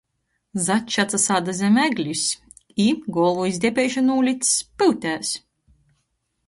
[0.67, 2.23] Začs atsasāda zam eglis
[2.87, 5.37] i, golvu iz depeišu nūlics, pyutēs.